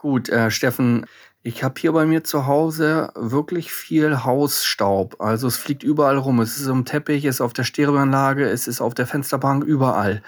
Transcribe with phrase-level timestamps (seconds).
[0.00, 1.04] Gut, äh, Steffen,
[1.42, 5.20] ich habe hier bei mir zu Hause wirklich viel Hausstaub.
[5.20, 6.40] Also es fliegt überall rum.
[6.40, 10.22] Es ist im Teppich, es ist auf der Stereoanlage, es ist auf der Fensterbank, überall.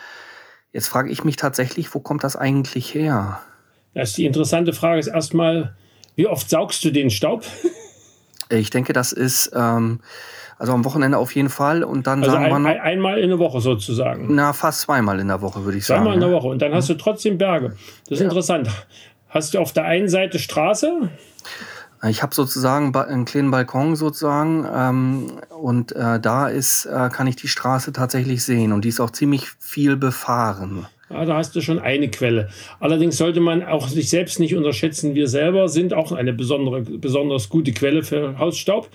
[0.74, 3.40] Jetzt frage ich mich tatsächlich, wo kommt das eigentlich her?
[3.94, 5.74] Das ist die interessante Frage ist erstmal,
[6.16, 7.42] wie oft saugst du den Staub?
[8.50, 10.00] Ich denke, das ist ähm,
[10.58, 13.18] also am Wochenende auf jeden Fall und dann also sagen wir ein, noch, ein, einmal
[13.18, 14.34] in der Woche sozusagen.
[14.34, 16.02] na fast zweimal in der Woche würde ich sagen.
[16.02, 16.34] Zweimal in der ne?
[16.34, 17.74] Woche und dann hast du trotzdem Berge.
[18.08, 18.68] Das ist interessant.
[19.32, 21.08] Hast du auf der einen Seite Straße?
[22.06, 27.36] Ich habe sozusagen einen kleinen Balkon sozusagen ähm, und äh, da ist äh, kann ich
[27.36, 30.86] die Straße tatsächlich sehen und die ist auch ziemlich viel befahren.
[31.08, 32.48] Ja, da hast du schon eine Quelle.
[32.78, 35.14] Allerdings sollte man auch sich selbst nicht unterschätzen.
[35.14, 38.90] Wir selber sind auch eine besondere, besonders gute Quelle für Hausstaub.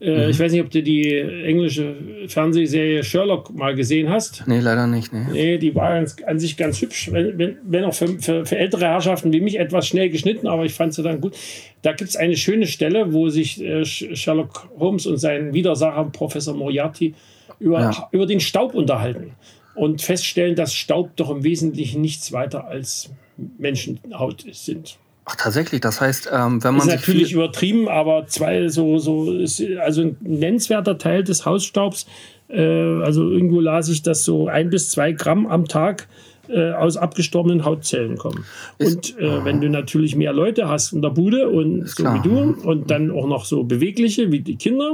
[0.00, 1.94] Äh, Ich weiß nicht, ob du die englische
[2.28, 4.44] Fernsehserie Sherlock mal gesehen hast.
[4.46, 5.12] Nee, leider nicht.
[5.12, 5.26] Nee.
[5.32, 9.32] Nee, die war an sich ganz hübsch, wenn, wenn, auch für, für, für ältere Herrschaften
[9.32, 11.36] wie mich etwas schnell geschnitten, aber ich fand sie dann gut.
[11.82, 16.04] Da gibt es eine schöne Stelle, wo sich äh, Sh- Sherlock Holmes und sein Widersacher
[16.12, 17.14] Professor Moriarty
[17.58, 18.08] über, Ja.
[18.12, 19.32] über den Staub unterhalten
[19.74, 23.10] und feststellen, dass Staub doch im Wesentlichen nichts weiter als
[23.58, 24.98] Menschenhaut sind.
[25.30, 29.62] Ach tatsächlich, das heißt, ähm, wenn man ist natürlich übertrieben, aber zwei so so ist
[29.80, 32.06] also ein nennenswerter Teil des Hausstaubs.
[32.48, 36.08] Äh, also irgendwo las ich, dass so ein bis zwei Gramm am Tag
[36.48, 38.44] äh, aus abgestorbenen Hautzellen kommen.
[38.78, 42.16] Ist- und äh, wenn du natürlich mehr Leute hast in der Bude und so klar,
[42.16, 44.90] wie du und dann auch noch so bewegliche wie die Kinder.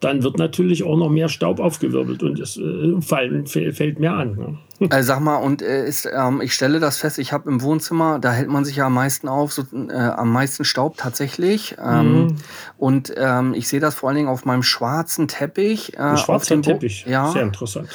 [0.00, 4.34] Dann wird natürlich auch noch mehr Staub aufgewirbelt und es äh, fallen, fällt mehr an.
[4.34, 4.58] Ne?
[4.90, 8.18] Äh, sag mal, und äh, ist, ähm, ich stelle das fest, ich habe im Wohnzimmer,
[8.18, 11.76] da hält man sich ja am meisten auf, so, äh, am meisten Staub tatsächlich.
[11.82, 12.36] Ähm, Mhm.
[12.78, 15.96] Und ähm, ich sehe das vor allen Dingen auf meinem schwarzen Teppich.
[15.96, 17.88] Äh, schwarzer Teppich, Ja, sehr interessant.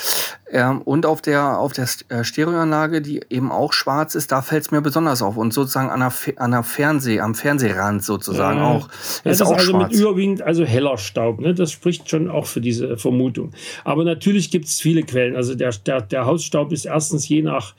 [0.49, 4.63] Ähm, und auf der, auf der äh, Stereoanlage, die eben auch schwarz ist, da fällt
[4.63, 5.35] es mir besonders auf.
[5.35, 8.66] Und sozusagen an der, Fe- an der Fernseh, am Fernsehrand sozusagen Ja.
[8.66, 8.88] auch.
[9.25, 9.91] Ja, Ist das auch ist also schwarz.
[9.91, 11.41] mit überwiegend also heller Staub.
[11.41, 11.53] Ne?
[11.53, 13.51] Das spricht schon auch für diese Vermutung.
[13.83, 15.35] Aber natürlich gibt es viele Quellen.
[15.35, 17.75] Also der, der, der Hausstaub ist erstens je nach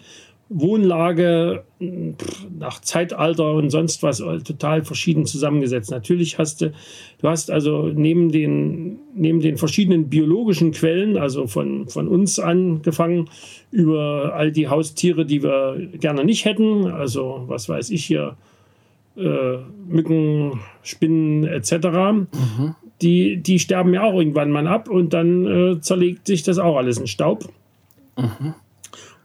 [0.51, 1.65] Wohnlage,
[2.59, 5.91] nach Zeitalter und sonst was äh, total verschieden zusammengesetzt.
[5.91, 6.73] Natürlich hast du,
[7.21, 13.29] du hast also neben den, neben den verschiedenen biologischen Quellen, also von, von uns angefangen,
[13.71, 18.37] über all die Haustiere, die wir gerne nicht hätten, also was weiß ich hier,
[19.19, 22.27] äh, Mücken, Spinnen etc.
[23.03, 26.77] Die, die sterben ja auch irgendwann mal ab und dann äh, zerlegt sich das auch
[26.77, 27.51] alles in Staub.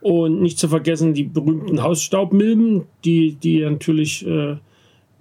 [0.04, 4.58] Und nicht zu vergessen die berühmten Hausstaubmilben, die, die natürlich äh,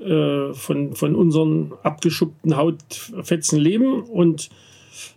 [0.02, 4.50] äh, von, von unseren abgeschuppten Hautfetzen leben und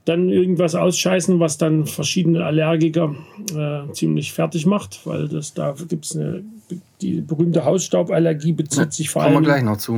[0.06, 3.16] dann irgendwas ausscheißen, was dann verschiedene Allergiker
[3.56, 6.44] äh, ziemlich fertig macht, weil das da gibt es eine
[7.02, 9.36] die berühmte Hausstauballergie bezieht sich vor allem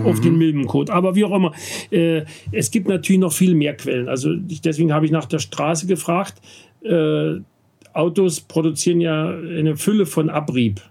[0.06, 0.22] auf Mhm.
[0.22, 0.90] den Milbenkot.
[0.90, 1.54] Aber wie auch immer,
[1.92, 4.10] äh, es gibt natürlich noch viel mehr Quellen.
[4.10, 6.42] Also ich, deswegen habe ich nach der Straße gefragt.
[6.84, 7.36] Äh,
[7.98, 10.82] Autos produzieren ja eine Fülle von Abrieb.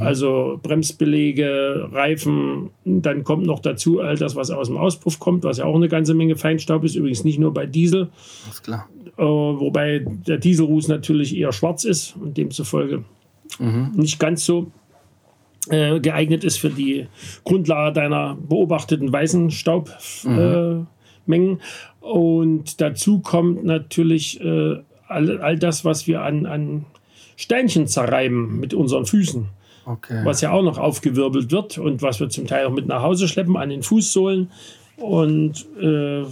[0.00, 5.56] Also Bremsbelege, Reifen, dann kommt noch dazu all das, was aus dem Auspuff kommt, was
[5.56, 6.94] ja auch eine ganze Menge Feinstaub ist.
[6.94, 8.10] Übrigens nicht nur bei Diesel,
[8.50, 8.86] Ist klar.
[9.16, 13.04] äh, wobei der Dieselruß natürlich eher schwarz ist und demzufolge
[13.94, 14.70] nicht ganz so
[15.70, 17.06] äh, geeignet ist für die
[17.44, 20.82] Grundlage deiner beobachteten weißen Staubmengen.
[20.82, 20.84] Äh,
[21.24, 21.60] Mengen.
[22.00, 24.76] und dazu kommt natürlich äh,
[25.12, 26.84] all, all das, was wir an, an
[27.36, 29.46] Steinchen zerreiben mit unseren Füßen
[29.84, 30.20] Okay.
[30.24, 33.26] was ja auch noch aufgewirbelt wird und was wir zum Teil auch mit nach Hause
[33.26, 34.48] schleppen an den Fußsohlen.
[34.96, 36.22] Und äh,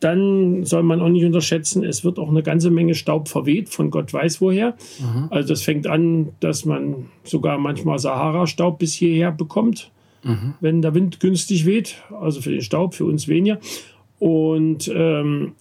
[0.00, 3.90] dann soll man auch nicht unterschätzen, es wird auch eine ganze Menge Staub verweht, von
[3.90, 4.74] Gott weiß woher.
[5.30, 9.90] Also das fängt an, dass man sogar manchmal Sahara-Staub bis hierher bekommt,
[10.60, 12.02] wenn der Wind günstig weht.
[12.20, 13.58] Also für den Staub, für uns weniger.
[14.18, 15.52] Und ähm,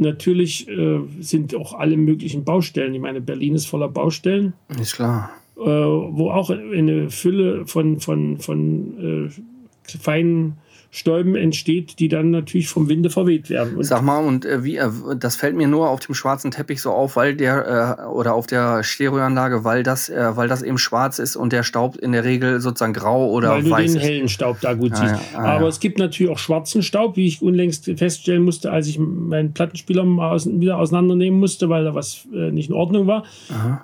[0.00, 2.94] natürlich äh, sind auch alle möglichen Baustellen.
[2.94, 5.30] Ich meine, Berlin ist voller Baustellen Ist klar.
[5.56, 10.54] äh, wo auch eine Fülle von, von, von äh, feinen
[10.90, 13.76] Stäuben entsteht, die dann natürlich vom Winde verweht werden.
[13.76, 14.88] Und Sag mal, und äh, wie, äh,
[15.18, 18.46] das fällt mir nur auf dem schwarzen Teppich so auf, weil der, äh, oder auf
[18.46, 22.24] der Stereoanlage, weil das, äh, weil das eben schwarz ist und der Staub in der
[22.24, 24.06] Regel sozusagen grau oder weil du weiß den ist.
[24.06, 25.32] hellen Staub da gut Ah, siehst.
[25.34, 25.68] ja, ah, Aber ja.
[25.68, 30.04] es gibt natürlich auch schwarzen Staub, wie ich unlängst feststellen musste, als ich meinen Plattenspieler
[30.04, 33.24] mal aus, wieder auseinandernehmen musste, weil da was äh, nicht in Ordnung war.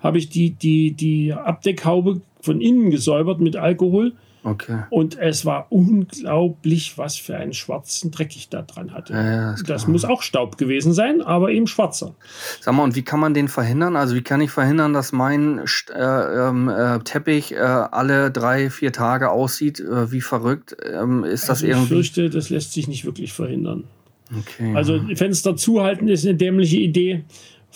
[0.03, 4.13] Habe ich die, die, die Abdeckhaube von innen gesäubert mit Alkohol.
[4.45, 4.83] Okay.
[4.91, 9.15] Und es war unglaublich, was für einen schwarzen Dreck ich da dran hatte.
[9.15, 9.91] Ja, ja, das klar.
[9.91, 12.15] muss auch Staub gewesen sein, aber eben schwarzer.
[12.61, 13.97] Sag mal, und wie kann man den verhindern?
[13.97, 15.61] Also wie kann ich verhindern, dass mein
[15.95, 20.77] äh, ähm, äh, Teppich äh, alle drei, vier Tage aussieht äh, wie verrückt?
[20.93, 21.89] Ähm, ist das Also ich irgendwie...
[21.89, 23.85] fürchte, das lässt sich nicht wirklich verhindern.
[24.39, 24.75] Okay.
[24.75, 27.25] Also Fenster zuhalten ist eine dämliche Idee,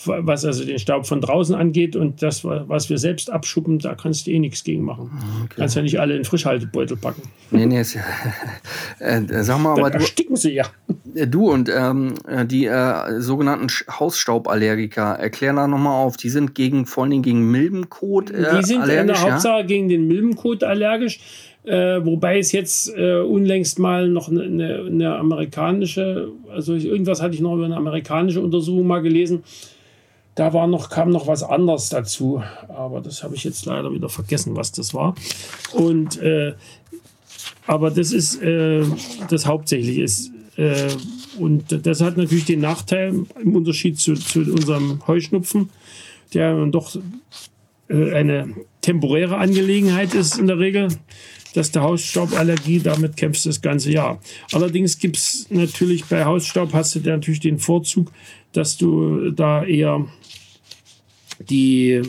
[0.05, 4.27] was also den Staub von draußen angeht und das, was wir selbst abschuppen, da kannst
[4.27, 5.11] du eh nichts gegen machen.
[5.55, 7.23] Kannst ja nicht alle in Frischhaltebeutel packen.
[7.51, 8.03] Nee, nee, ist ja,
[8.99, 10.65] äh, sag mal, aber Dann du, ersticken sie ja.
[11.15, 16.55] äh, du und ähm, äh, die äh, sogenannten Hausstauballergiker, erklären da nochmal auf, die sind
[16.55, 19.33] gegen, vor allen Dingen gegen Milbenkot äh, Die sind in allergisch, der ja?
[19.33, 21.19] Hauptsache gegen den Milbenkot allergisch.
[21.65, 27.21] Äh, wobei es jetzt äh, unlängst mal noch eine, eine, eine amerikanische, also ich, irgendwas
[27.21, 29.43] hatte ich noch über eine amerikanische Untersuchung mal gelesen.
[30.39, 34.07] Da war noch, kam noch was anderes dazu, aber das habe ich jetzt leider wieder
[34.07, 35.13] vergessen, was das war.
[35.73, 36.53] Und äh,
[37.67, 38.85] aber das ist äh,
[39.29, 40.31] das Hauptsächliche ist.
[40.55, 40.91] Äh,
[41.37, 45.71] und das hat natürlich den Nachteil im Unterschied zu, zu unserem Heuschnupfen,
[46.33, 46.95] der doch
[47.89, 50.87] äh, eine temporäre Angelegenheit ist in der Regel,
[51.53, 54.21] dass der Hausstauballergie, damit kämpfst du das ganze Jahr.
[54.53, 58.11] Allerdings gibt es natürlich bei Hausstaub hast du natürlich den Vorzug,
[58.53, 60.05] dass du da eher
[61.39, 62.01] die,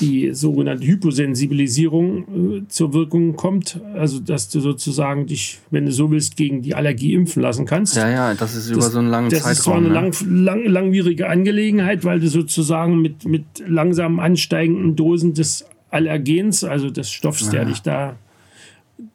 [0.00, 3.80] die sogenannte Hyposensibilisierung äh, zur Wirkung kommt.
[3.94, 7.96] Also, dass du sozusagen dich, wenn du so willst, gegen die Allergie impfen lassen kannst.
[7.96, 9.76] Ja, ja, das ist über so einen langen Das ist zwar Zeitraum.
[9.76, 9.94] eine ne?
[9.94, 16.90] lang, lang, langwierige Angelegenheit, weil du sozusagen mit, mit langsam ansteigenden Dosen des Allergens, also
[16.90, 18.16] des Stoffs, der dich da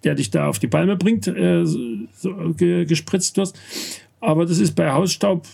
[0.04, 3.60] der dich da auf die Palme bringt, äh, so, ge, gespritzt wirst.
[4.24, 5.46] Aber das ist bei Hausstaub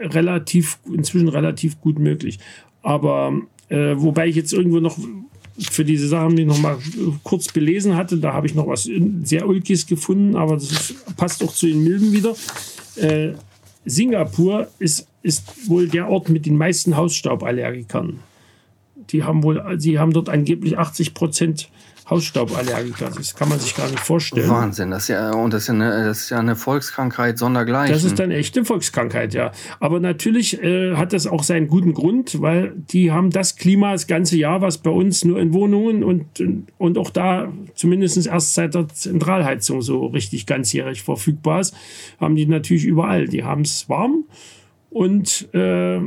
[0.00, 2.40] relativ, inzwischen relativ gut möglich.
[2.82, 3.32] Aber
[3.68, 4.98] äh, wobei ich jetzt irgendwo noch
[5.56, 6.78] für diese Sachen die noch mal
[7.22, 8.88] kurz belesen hatte, da habe ich noch was
[9.22, 12.34] sehr Ulkis gefunden, aber das ist, passt auch zu den Milben wieder.
[12.96, 13.34] Äh,
[13.84, 18.18] Singapur ist, ist wohl der Ort mit den meisten Hausstauballergikern.
[19.10, 21.68] Die haben wohl, sie haben dort angeblich 80 Prozent
[22.08, 23.10] Hausstauballergiker.
[23.10, 24.48] Das kann man sich gar nicht vorstellen.
[24.48, 27.94] Wahnsinn, das ist ja, und das ist ja eine, das ist ja eine Volkskrankheit sondergleichen.
[27.94, 29.52] Das ist dann echte Volkskrankheit, ja.
[29.80, 34.06] Aber natürlich äh, hat das auch seinen guten Grund, weil die haben das Klima das
[34.06, 36.26] ganze Jahr, was bei uns nur in Wohnungen und,
[36.78, 41.74] und auch da zumindest erst seit der Zentralheizung so richtig ganzjährig verfügbar ist,
[42.20, 43.28] haben die natürlich überall.
[43.28, 44.24] Die haben es warm
[44.90, 46.00] und äh,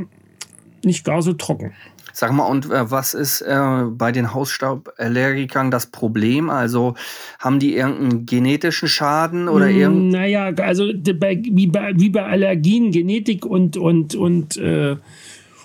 [0.84, 1.72] nicht gar so trocken.
[2.18, 6.48] Sag mal, und äh, was ist äh, bei den Hausstauballergikern das Problem?
[6.48, 6.94] Also
[7.38, 12.90] haben die irgendeinen genetischen Schaden oder irgend Naja, also bei, wie, bei, wie bei Allergien,
[12.90, 14.96] Genetik und, und, und äh,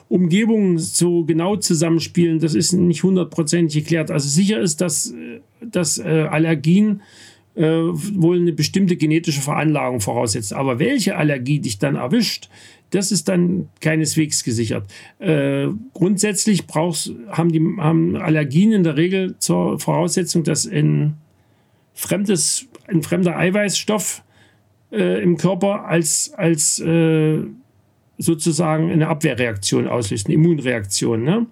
[0.10, 4.12] Umgebung so genau zusammenspielen, das ist nicht hundertprozentig geklärt.
[4.12, 7.02] Also sicher ist, dass, äh, dass äh, Allergien
[7.56, 10.54] äh, wohl eine bestimmte genetische Veranlagung voraussetzt.
[10.54, 12.50] Aber welche Allergie dich dann erwischt,
[12.92, 14.92] das ist dann keineswegs gesichert.
[15.20, 21.18] Äh, grundsätzlich brauchst, haben, die, haben Allergien in der Regel zur Voraussetzung, dass ein
[21.94, 24.24] fremdes, ein fremder Eiweißstoff
[24.92, 27.40] äh, im Körper als, als äh,
[28.18, 31.24] sozusagen eine Abwehrreaktion auslöst, eine Immunreaktion.
[31.24, 31.48] Ne?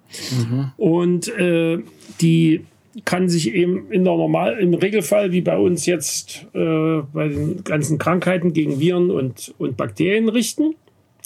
[0.76, 1.78] Und äh,
[2.20, 2.64] die
[3.04, 7.62] kann sich eben in der normal, im Regelfall, wie bei uns jetzt äh, bei den
[7.62, 10.74] ganzen Krankheiten gegen Viren und, und Bakterien richten.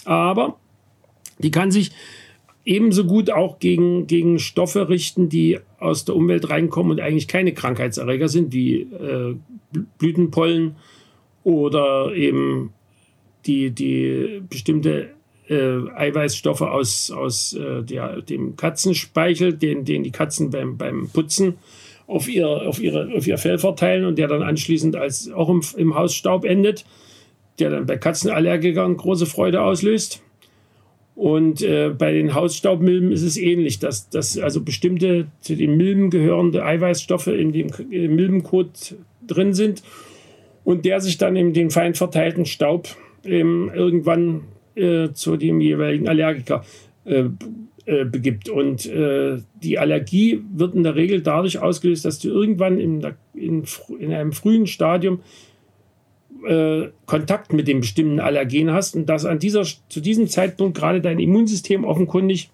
[0.04, 0.58] Aber
[1.38, 1.92] die kann sich
[2.64, 7.52] ebenso gut auch gegen, gegen Stoffe richten, die aus der Umwelt reinkommen und eigentlich keine
[7.52, 9.36] Krankheitserreger sind, wie äh,
[9.98, 10.76] Blütenpollen
[11.44, 12.72] oder eben
[13.46, 15.10] die, die bestimmte
[15.48, 21.54] äh, Eiweißstoffe aus, aus äh, der, dem Katzenspeichel, den, den die Katzen beim, beim Putzen
[22.06, 25.62] auf ihr, auf, ihre, auf ihr Fell verteilen und der dann anschließend als auch im,
[25.76, 26.84] im Hausstaub endet,
[27.58, 30.22] der dann bei Katzenallergikern große Freude auslöst.
[31.14, 36.10] Und äh, bei den Hausstaubmilben ist es ähnlich, dass, dass also bestimmte zu den Milben
[36.10, 39.82] gehörende Eiweißstoffe in dem Milbenkot drin sind
[40.64, 42.88] und der sich dann in den fein verteilten Staub
[43.24, 44.42] ähm, irgendwann
[44.74, 46.64] äh, zu dem jeweiligen Allergiker
[47.04, 47.24] äh,
[47.86, 48.48] äh, begibt.
[48.48, 53.64] Und äh, die Allergie wird in der Regel dadurch ausgelöst, dass du irgendwann in, in,
[53.98, 55.20] in einem frühen Stadium
[56.46, 61.02] äh, Kontakt mit dem bestimmten Allergen hast und dass an dieser, zu diesem Zeitpunkt gerade
[61.02, 62.50] dein Immunsystem offenkundig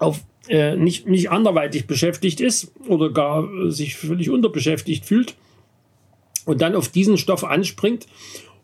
[0.00, 5.34] auf, nicht, nicht anderweitig beschäftigt ist oder gar sich völlig unterbeschäftigt fühlt
[6.46, 8.06] und dann auf diesen Stoff anspringt.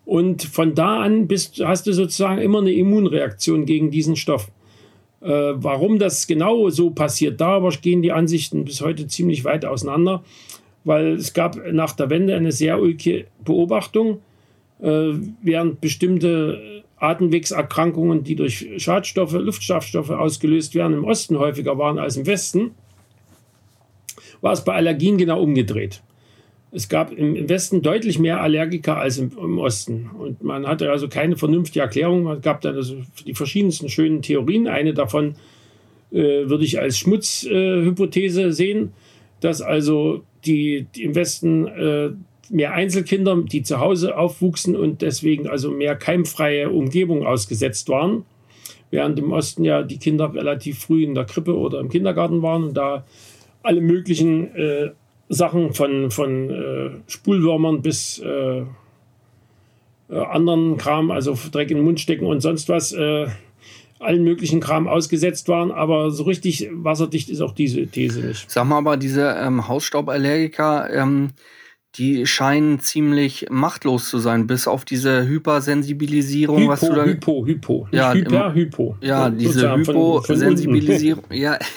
[0.04, 4.50] Und von da an bist, hast du sozusagen immer eine Immunreaktion gegen diesen Stoff.
[5.20, 9.64] Äh, warum das genau so passiert, da aber gehen die Ansichten bis heute ziemlich weit
[9.64, 10.22] auseinander,
[10.84, 14.20] weil es gab nach der Wende eine sehr ulkige Beobachtung,
[14.82, 22.18] äh, während bestimmte Atemwegserkrankungen, die durch Schadstoffe, Luftschadstoffe ausgelöst werden, im Osten häufiger waren als
[22.18, 22.72] im Westen,
[24.42, 26.02] war es bei Allergien genau umgedreht.
[26.74, 30.10] Es gab im Westen deutlich mehr Allergiker als im, im, Osten.
[30.18, 32.24] Und man hatte also keine vernünftige Erklärung.
[32.24, 34.66] Man gab dann also die verschiedensten schönen Theorien.
[34.66, 35.36] Eine davon
[36.10, 38.92] äh, würde ich als Schmutzhypothese äh, sehen,
[39.38, 42.10] dass also die, die im Westen äh,
[42.50, 48.24] mehr Einzelkinder, die zu Hause aufwuchsen und deswegen also mehr keimfreie Umgebung ausgesetzt waren.
[48.90, 52.64] Während im Osten ja die Kinder relativ früh in der Krippe oder im Kindergarten waren
[52.64, 53.04] und da
[53.62, 54.90] alle möglichen äh,
[55.28, 58.62] Sachen von, von äh, Spulwürmern bis äh,
[60.10, 63.26] äh, anderen Kram, also Dreck in den Mund stecken und sonst was, äh,
[64.00, 65.70] allen möglichen Kram ausgesetzt waren.
[65.70, 68.50] Aber so richtig wasserdicht ist auch diese These nicht.
[68.50, 71.28] Sag mal, aber diese ähm, Hausstauballergiker, ähm,
[71.96, 77.04] die scheinen ziemlich machtlos zu sein, bis auf diese Hypersensibilisierung, Hypo, was du da.
[77.04, 77.88] Hypo, Hypo.
[77.92, 78.96] Ja, Hyper, Hypo.
[79.00, 81.24] Ja, diese Hyposensibilisierung.
[81.30, 81.58] Ja.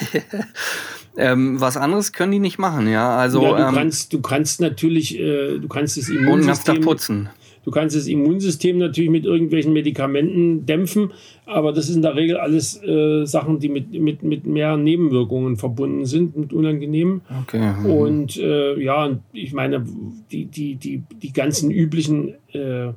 [1.18, 3.18] Ähm, was anderes können die nicht machen, ja.
[3.18, 6.82] Also ja, du, ähm, kannst, du kannst natürlich, äh, du kannst das Immunsystem.
[6.82, 7.30] putzen.
[7.68, 11.12] Du kannst das Immunsystem natürlich mit irgendwelchen Medikamenten dämpfen,
[11.46, 15.58] aber das ist in der Regel alles äh, Sachen, die mit, mit, mit mehr Nebenwirkungen
[15.58, 17.24] verbunden sind, mit unangenehmen.
[17.42, 17.74] Okay.
[17.74, 17.86] Mhm.
[17.88, 19.86] Und äh, ja, ich meine,
[20.32, 22.94] die, die, die, die ganzen üblichen äh,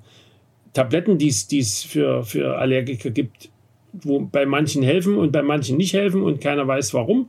[0.73, 3.51] Tabletten, die es für, für Allergiker gibt,
[3.93, 7.27] wo bei manchen helfen und bei manchen nicht helfen und keiner weiß warum.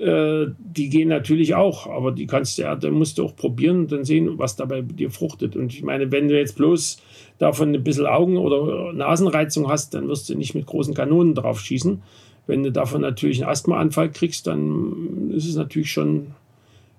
[0.00, 3.80] Äh, die gehen natürlich auch, aber die kannst du ja, dann musst du auch probieren
[3.80, 5.56] und dann sehen, was dabei dir fruchtet.
[5.56, 7.02] Und ich meine, wenn du jetzt bloß
[7.38, 11.60] davon ein bisschen Augen- oder Nasenreizung hast, dann wirst du nicht mit großen Kanonen drauf
[11.60, 12.02] schießen.
[12.46, 16.28] Wenn du davon natürlich einen Asthmaanfall kriegst, dann ist es natürlich schon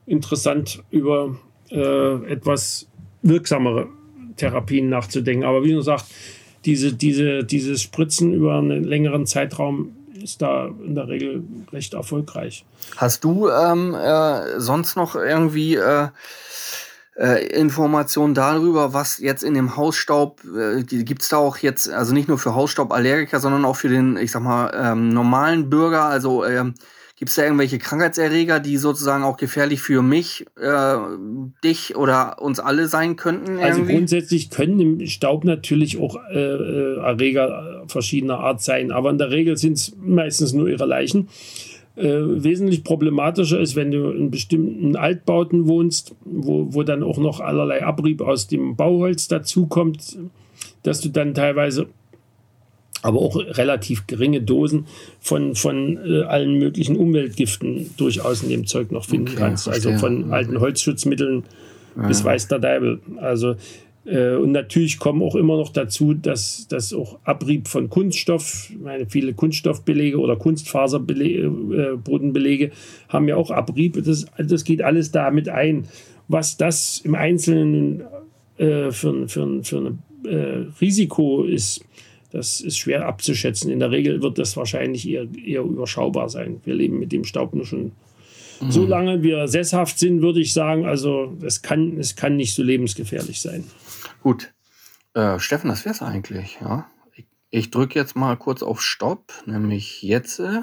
[0.05, 1.35] interessant, über
[1.71, 2.87] äh, etwas
[3.23, 3.87] wirksamere
[4.37, 5.43] Therapien nachzudenken.
[5.43, 6.13] Aber wie du sagst,
[6.65, 12.65] diese, diese, dieses Spritzen über einen längeren Zeitraum ist da in der Regel recht erfolgreich.
[12.97, 16.07] Hast du ähm, äh, sonst noch irgendwie äh,
[17.17, 22.13] äh, Informationen darüber, was jetzt in dem Hausstaub, äh, gibt es da auch jetzt, also
[22.13, 26.45] nicht nur für Hausstauballergiker, sondern auch für den, ich sag mal, ähm, normalen Bürger, also
[26.45, 26.73] ähm,
[27.21, 30.95] Gibt es da irgendwelche Krankheitserreger, die sozusagen auch gefährlich für mich, äh,
[31.63, 33.59] dich oder uns alle sein könnten?
[33.59, 33.81] Also irgendwie?
[33.81, 39.19] Also grundsätzlich können im Staub natürlich auch äh, äh, Erreger verschiedener Art sein, aber in
[39.19, 41.27] der Regel sind es meistens nur ihre Leichen.
[41.95, 47.39] Äh, wesentlich problematischer ist, wenn du in bestimmten Altbauten wohnst, wo, wo dann auch noch
[47.39, 50.17] allerlei Abrieb aus dem Bauholz dazukommt,
[50.81, 51.85] dass du dann teilweise
[53.01, 54.85] aber auch relativ geringe Dosen
[55.19, 59.67] von, von äh, allen möglichen Umweltgiften durchaus in dem Zeug noch finden okay, kannst.
[59.67, 60.09] Also verstehe.
[60.09, 61.43] Also von alten Holzschutzmitteln
[61.95, 62.07] ja.
[62.07, 62.99] bis weiß der Deibel.
[63.17, 63.55] Also
[64.05, 69.05] äh, und natürlich kommen auch immer noch dazu, dass, dass auch Abrieb von Kunststoff, meine
[69.07, 72.71] viele Kunststoffbelege oder Kunstfaserbodenbelege äh,
[73.09, 74.03] haben ja auch Abrieb.
[74.03, 75.87] Das, das geht alles damit ein.
[76.27, 78.03] Was das im Einzelnen
[78.57, 81.83] äh, für, für, für ein äh, Risiko ist,
[82.31, 83.69] das ist schwer abzuschätzen.
[83.69, 86.61] In der Regel wird das wahrscheinlich eher, eher überschaubar sein.
[86.63, 87.91] Wir leben mit dem Staub nur schon
[88.61, 88.71] mhm.
[88.71, 90.85] so lange wir sesshaft sind, würde ich sagen.
[90.85, 93.65] Also es kann, es kann nicht so lebensgefährlich sein.
[94.21, 94.53] Gut.
[95.13, 96.57] Äh, Steffen, das wäre es eigentlich.
[96.61, 96.89] Ja?
[97.15, 100.39] Ich, ich drücke jetzt mal kurz auf Stopp, nämlich jetzt.
[100.39, 100.61] Äh,